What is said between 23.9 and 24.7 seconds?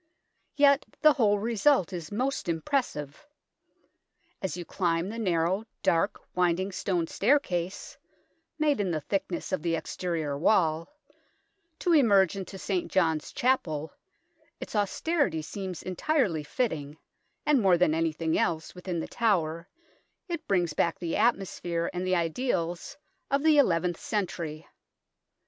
century.